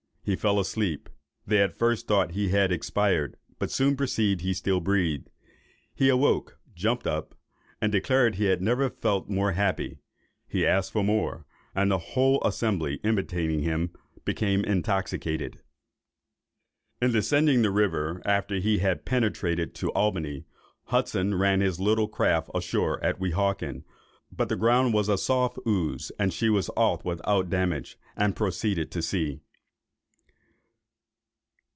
He 0.23 0.35
fell 0.35 0.59
asleep. 0.59 1.09
They 1.47 1.63
at 1.63 1.75
first 1.79 2.07
thought 2.07 2.33
he 2.33 2.49
had 2.49 2.71
expired, 2.71 3.37
but 3.57 3.71
soon 3.71 3.97
perceived 3.97 4.41
he 4.41 4.53
still 4.53 4.79
breathed. 4.79 5.31
He 5.95 6.09
awoke, 6.09 6.59
jumped 6.75 7.07
up, 7.07 7.33
and 7.81 7.91
declared 7.91 8.35
he 8.35 8.55
never 8.57 8.91
felt 8.91 9.29
more 9.31 9.53
happy; 9.53 9.97
he 10.47 10.63
asked 10.63 10.91
for 10.93 11.03
more; 11.03 11.47
and 11.73 11.89
the 11.89 11.97
whole 11.97 12.39
assembly 12.43 12.99
imitating 13.03 13.63
him, 13.63 13.93
became 14.23 14.63
intoxicated." 14.63 15.63
In 17.01 17.11
descending 17.11 17.63
the 17.63 17.71
river, 17.71 18.21
after 18.23 18.59
he 18.59 18.77
had 18.77 19.05
penetrated 19.05 19.73
to 19.73 19.91
Albany, 19.93 20.45
Hudson 20.85 21.33
ran 21.33 21.61
his 21.61 21.79
little 21.79 22.07
craft 22.07 22.51
ashore 22.53 23.03
at 23.03 23.19
Weehawken; 23.19 23.85
but 24.31 24.49
the 24.49 24.55
ground 24.55 24.93
was 24.93 25.09
a 25.09 25.17
soft 25.17 25.57
ooze, 25.67 26.11
and 26.19 26.31
she 26.31 26.47
was 26.51 26.67
got 26.67 26.77
off 26.77 27.03
without 27.03 27.49
damage, 27.49 27.97
and 28.15 28.35
proceeded 28.35 28.91
to 28.91 29.01
sea. 29.01 29.41